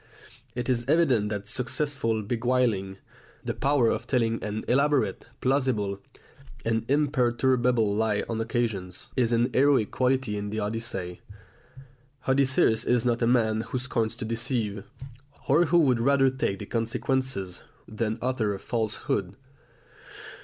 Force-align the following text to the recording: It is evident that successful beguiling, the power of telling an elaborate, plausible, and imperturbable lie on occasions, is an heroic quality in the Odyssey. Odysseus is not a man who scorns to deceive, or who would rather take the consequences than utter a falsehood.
It 0.55 0.67
is 0.67 0.83
evident 0.89 1.29
that 1.29 1.47
successful 1.47 2.23
beguiling, 2.23 2.97
the 3.45 3.53
power 3.53 3.87
of 3.89 4.07
telling 4.07 4.43
an 4.43 4.65
elaborate, 4.67 5.27
plausible, 5.41 5.99
and 6.65 6.85
imperturbable 6.89 7.93
lie 7.95 8.23
on 8.27 8.41
occasions, 8.41 9.11
is 9.15 9.31
an 9.31 9.51
heroic 9.53 9.91
quality 9.91 10.37
in 10.39 10.49
the 10.49 10.59
Odyssey. 10.59 11.21
Odysseus 12.27 12.83
is 12.83 13.05
not 13.05 13.21
a 13.21 13.27
man 13.27 13.61
who 13.61 13.77
scorns 13.77 14.15
to 14.15 14.25
deceive, 14.25 14.83
or 15.47 15.65
who 15.65 15.77
would 15.77 15.99
rather 15.99 16.31
take 16.31 16.57
the 16.57 16.65
consequences 16.65 17.61
than 17.87 18.17
utter 18.23 18.55
a 18.55 18.59
falsehood. 18.59 19.35